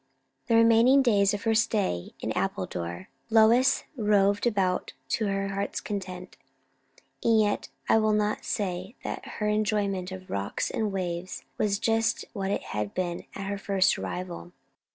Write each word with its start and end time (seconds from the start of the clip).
The 0.47 0.55
remaining 0.55 1.03
days 1.03 1.31
of 1.31 1.43
her 1.43 1.53
stay 1.53 2.15
in 2.21 2.31
Appledore 2.31 3.09
Lois 3.29 3.83
roved 3.95 4.47
about 4.47 4.93
to 5.09 5.27
her 5.27 5.49
heart's 5.49 5.79
content. 5.79 6.37
And 7.23 7.39
yet 7.39 7.69
I 7.87 7.99
will 7.99 8.13
not 8.13 8.43
say 8.43 8.95
that 9.03 9.23
her 9.37 9.47
enjoyment 9.47 10.11
of 10.11 10.31
rocks 10.31 10.71
and 10.71 10.91
waves 10.91 11.43
was 11.59 11.77
just 11.77 12.25
what 12.33 12.49
it 12.49 12.63
had 12.73 12.95
been 12.95 13.25
at 13.35 13.45
her 13.45 13.59
first 13.59 13.95
arrival. 13.99 14.53